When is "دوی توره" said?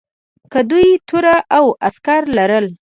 0.69-1.35